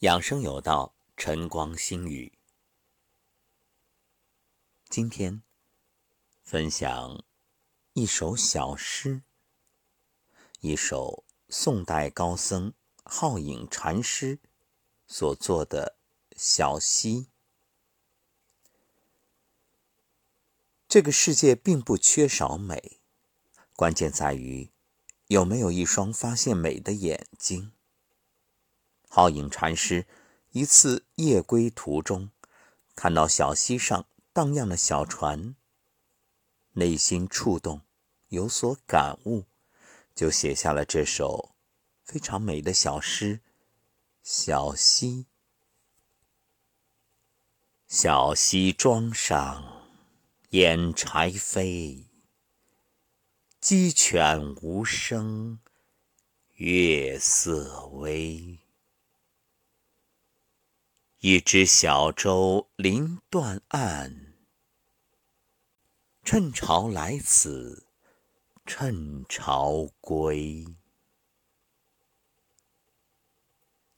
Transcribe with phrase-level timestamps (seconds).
[0.00, 2.38] 养生有道，晨光心语。
[4.90, 5.42] 今天
[6.42, 7.24] 分享
[7.94, 9.22] 一首小诗，
[10.60, 12.74] 一首宋代高僧
[13.04, 14.38] 浩影禅师
[15.06, 15.96] 所作的
[16.36, 17.20] 《小溪》。
[20.86, 23.00] 这个世界并不缺少美，
[23.74, 24.70] 关键在于
[25.28, 27.72] 有没有一双发现美的眼睛。
[29.08, 30.06] 皓影禅师
[30.50, 32.30] 一次夜归途中，
[32.94, 35.54] 看到小溪上荡漾的小船，
[36.72, 37.80] 内心触动，
[38.28, 39.44] 有所感悟，
[40.14, 41.54] 就写下了这首
[42.02, 43.36] 非常美的小诗
[44.22, 45.24] 《小溪》。
[47.86, 49.88] 小溪庄上
[50.50, 52.04] 烟柴飞，
[53.60, 55.60] 鸡犬无声
[56.56, 58.58] 月色微。
[61.28, 64.36] 一只小舟临断岸，
[66.22, 67.88] 趁潮来此，
[68.64, 70.64] 趁潮归。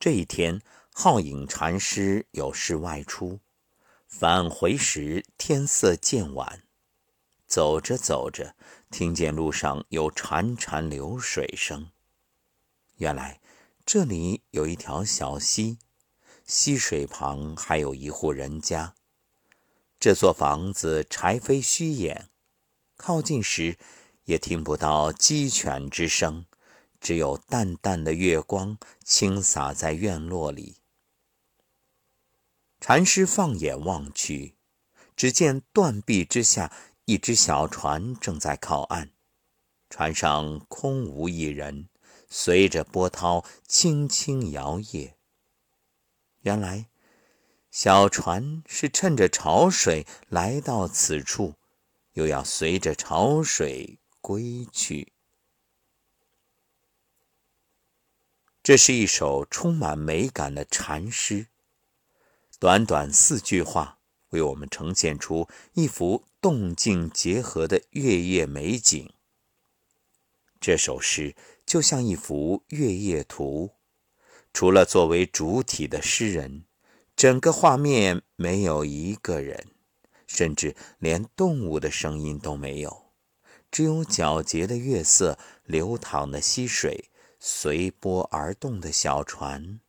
[0.00, 0.60] 这一天，
[0.92, 3.38] 浩影禅师有事外出，
[4.08, 6.64] 返回时天色渐晚。
[7.46, 8.56] 走着走着，
[8.90, 11.92] 听见路上有潺潺流水声。
[12.96, 13.40] 原来
[13.86, 15.78] 这里有一条小溪。
[16.46, 18.94] 溪水旁还有一户人家，
[19.98, 22.28] 这座房子柴扉虚掩，
[22.96, 23.78] 靠近时
[24.24, 26.44] 也听不到鸡犬之声，
[27.00, 30.76] 只有淡淡的月光倾洒在院落里。
[32.80, 34.56] 禅师放眼望去，
[35.14, 36.72] 只见断壁之下
[37.04, 39.10] 一只小船正在靠岸，
[39.88, 41.88] 船上空无一人，
[42.28, 45.14] 随着波涛轻轻摇曳。
[46.42, 46.88] 原来，
[47.70, 51.54] 小船是趁着潮水来到此处，
[52.14, 55.12] 又要随着潮水归去。
[58.62, 61.46] 这是一首充满美感的禅诗，
[62.58, 63.98] 短短四句话，
[64.30, 69.12] 为我们呈现出一幅动静结合的月夜美景。
[70.60, 71.34] 这首诗
[71.66, 73.70] 就像一幅月夜图。
[74.52, 76.64] 除了作为主体的诗人，
[77.16, 79.68] 整个画面没有一个人，
[80.26, 83.12] 甚至连动物的声音都没有，
[83.70, 89.80] 只有皎洁的月色、流淌的溪水、随波而动的小船，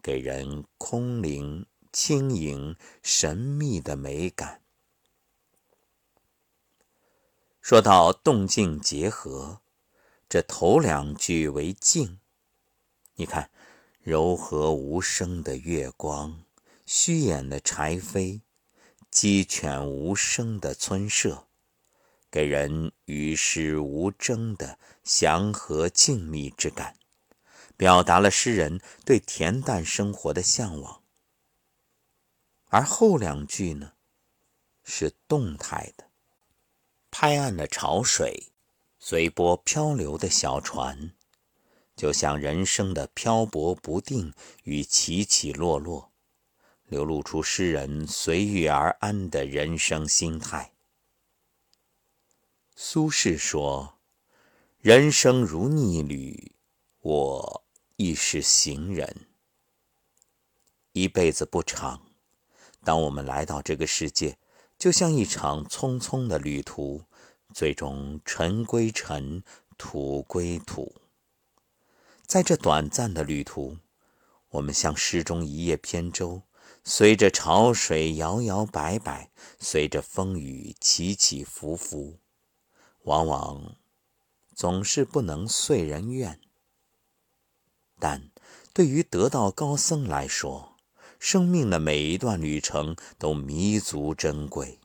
[0.00, 4.62] 给人空灵、轻盈、神秘的美感。
[7.60, 9.60] 说到动静结合，
[10.28, 12.20] 这头两句为静，
[13.16, 13.50] 你看。
[14.08, 16.42] 柔和无声的月光，
[16.86, 18.40] 虚掩的柴扉，
[19.10, 21.48] 鸡犬无声的村舍，
[22.30, 26.96] 给人与世无争的祥和静谧之感，
[27.76, 31.02] 表达了诗人对恬淡生活的向往。
[32.68, 33.92] 而后两句呢，
[34.84, 36.06] 是动态的，
[37.10, 38.50] 拍岸的潮水，
[38.98, 41.12] 随波漂流的小船。
[41.98, 44.32] 就像人生的漂泊不定
[44.62, 46.12] 与起起落落，
[46.86, 50.74] 流露出诗人随遇而安的人生心态。
[52.76, 53.94] 苏轼说
[54.78, 56.52] ：“人生如逆旅，
[57.00, 57.64] 我
[57.96, 59.26] 亦是行人。
[60.92, 62.00] 一辈子不长，
[62.84, 64.38] 当我们来到这个世界，
[64.78, 67.02] 就像一场匆匆的旅途，
[67.52, 69.42] 最终尘归尘，
[69.76, 70.94] 土归土。”
[72.28, 73.78] 在这短暂的旅途，
[74.50, 76.42] 我们像诗中一叶扁舟，
[76.84, 82.18] 随着潮水摇摇摆摆，随着风雨起起伏伏，
[83.04, 83.76] 往往
[84.54, 86.38] 总是不能遂人愿。
[87.98, 88.30] 但
[88.74, 90.76] 对于得道高僧来说，
[91.18, 94.78] 生命的每一段旅程都弥足珍贵，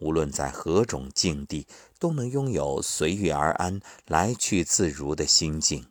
[0.00, 1.68] 无论在何种境地，
[2.00, 5.86] 都能拥有随遇而安、来去自如的心境。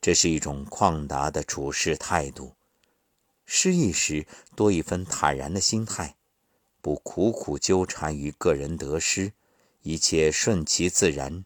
[0.00, 2.54] 这是一种旷达的处事态度，
[3.44, 6.16] 失意时多一分坦然的心态，
[6.80, 9.32] 不苦苦纠缠于个人得失，
[9.82, 11.44] 一切顺其自然，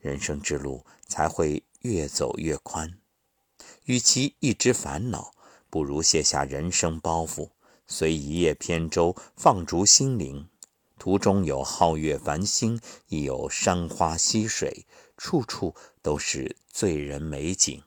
[0.00, 2.98] 人生之路才会越走越宽。
[3.84, 5.32] 与其一直烦恼，
[5.68, 7.50] 不如卸下人生包袱，
[7.86, 10.48] 随一叶扁舟放逐心灵。
[10.98, 14.86] 途中有皓月繁星，亦有山花溪水，
[15.16, 17.82] 处处都是醉人美景。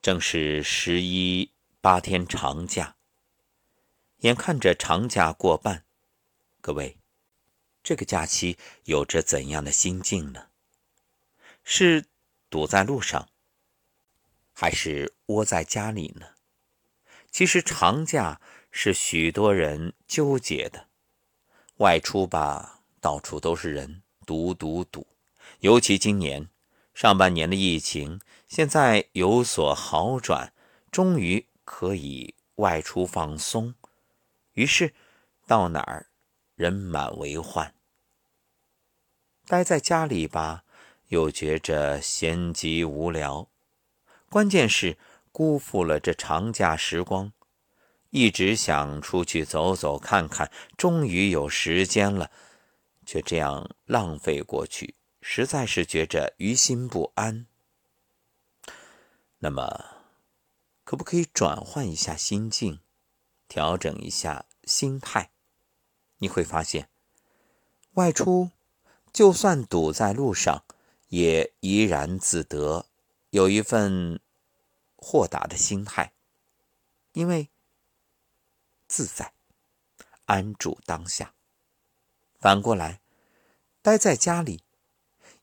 [0.00, 1.50] 正是十一
[1.80, 2.96] 八天长假，
[4.18, 5.84] 眼看着长假过半，
[6.60, 6.98] 各位，
[7.82, 10.50] 这个假期有着怎样的心境呢？
[11.64, 12.06] 是
[12.48, 13.28] 堵在路上，
[14.52, 16.28] 还是窝在家里呢？
[17.30, 18.40] 其实长假
[18.70, 20.88] 是许多人纠结的，
[21.78, 25.06] 外出吧，到处都是人，堵堵堵。
[25.60, 26.48] 尤其今年
[26.98, 30.52] 上半年的疫情，现在有所好转，
[30.90, 33.72] 终于可以外出放松。
[34.54, 34.92] 于是
[35.46, 36.08] 到哪儿
[36.56, 37.72] 人满为患，
[39.46, 40.64] 待在家里吧，
[41.06, 43.48] 又觉着闲极无聊。
[44.28, 44.98] 关键是。
[45.30, 47.32] 辜负了这长假时光，
[48.10, 52.32] 一直想出去走走看看，终于有时间了，
[53.06, 54.96] 却这样浪费过去，
[55.30, 57.46] 实在是觉着于心不安。
[59.40, 60.06] 那么，
[60.84, 62.80] 可不可以转换一下心境，
[63.46, 65.30] 调整一下心态？
[66.16, 66.88] 你会发现，
[67.92, 68.52] 外出
[69.12, 70.64] 就算堵在路上，
[71.08, 72.86] 也怡然自得，
[73.28, 74.20] 有一份。
[75.00, 76.12] 豁达的心态，
[77.12, 77.50] 因为
[78.88, 79.32] 自在，
[80.24, 81.34] 安住当下。
[82.40, 83.00] 反过来，
[83.80, 84.64] 待在家里，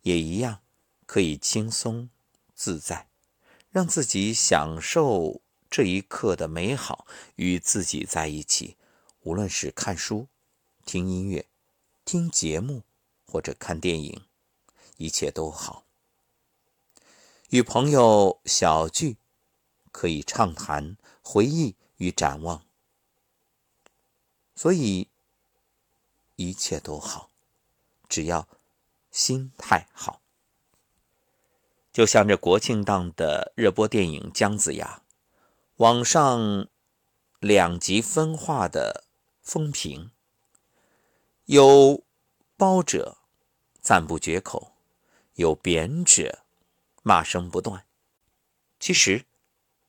[0.06, 0.62] 也一样
[1.06, 2.10] 可以轻松
[2.56, 3.10] 自在，
[3.69, 7.06] 让自己享受这一刻的美好，
[7.36, 8.78] 与自己在一起。
[9.24, 10.28] 无论是看书、
[10.86, 11.46] 听音乐、
[12.06, 12.84] 听节目，
[13.25, 14.22] 或者看电影，
[14.98, 15.84] 一切都好。
[17.50, 19.18] 与朋友小聚。
[19.98, 22.66] 可以畅谈回忆与展望，
[24.54, 25.08] 所以
[26.36, 27.30] 一切都好，
[28.10, 28.46] 只要
[29.16, 30.22] 心态好。
[31.94, 35.02] 就像这国庆档的热播电影《姜子牙》，
[35.78, 36.68] 网上
[37.40, 39.06] 两极分化的
[39.42, 40.12] 风评，
[41.46, 42.04] 有
[42.58, 43.18] 褒者
[43.80, 44.74] 赞不绝口，
[45.36, 46.40] 有贬者
[47.02, 47.86] 骂声不断。
[48.80, 49.26] 其实。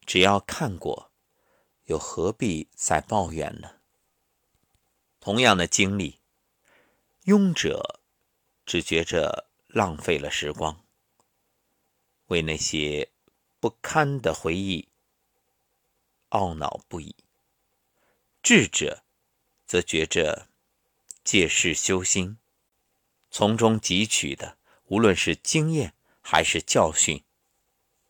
[0.08, 1.11] 只要看过，
[1.87, 3.81] 又何必再抱怨呢？
[5.19, 6.20] 同样的经历，
[7.25, 7.99] 庸者
[8.66, 10.84] 只觉着浪费了时光，
[12.26, 13.08] 为那些
[13.58, 14.88] 不堪的回忆
[16.30, 17.14] 懊恼不已；
[18.42, 19.04] 智者
[19.64, 20.48] 则觉着
[21.24, 22.36] 借势修心，
[23.30, 24.58] 从中汲取的，
[24.88, 27.24] 无论是经验还是教训，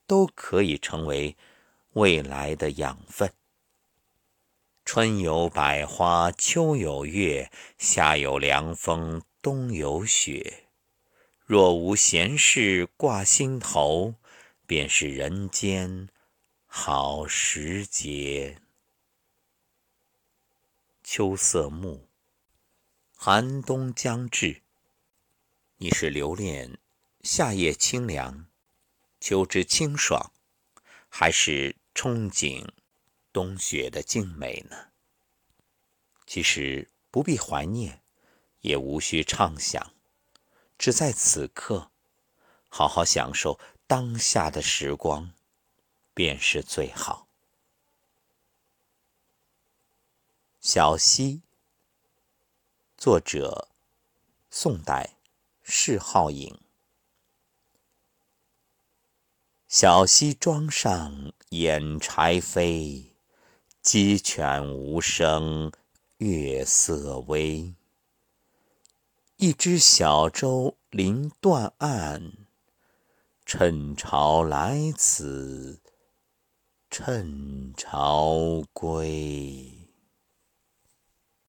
[0.08, 1.36] 都可以成为。
[1.96, 3.32] 未来的养分。
[4.84, 10.64] 春有百花，秋有月，夏有凉风，冬有雪。
[11.44, 14.16] 若无闲事挂心头，
[14.66, 16.08] 便是人间
[16.66, 18.60] 好时节。
[21.04, 22.08] 秋色暮，
[23.14, 24.62] 寒冬将至。
[25.76, 26.80] 你是留恋
[27.22, 28.48] 夏夜清凉，
[29.20, 30.32] 秋之清爽，
[31.08, 31.76] 还是？
[31.94, 32.68] 憧憬
[33.32, 34.88] 冬雪的静美呢？
[36.26, 38.02] 其实不必怀念，
[38.60, 39.92] 也无需畅想，
[40.78, 41.90] 只在此刻，
[42.68, 45.32] 好好享受当下的时光，
[46.14, 47.28] 便是最好。
[50.60, 51.42] 小溪，
[52.96, 53.68] 作者：
[54.50, 55.16] 宋代
[55.62, 56.58] 释浩颖。
[59.68, 63.10] 小溪庄上掩柴扉，
[63.82, 65.70] 鸡犬无声
[66.18, 67.74] 月色微。
[69.38, 72.32] 一只小舟临断岸，
[73.44, 75.82] 趁潮来此，
[76.88, 79.75] 趁潮归。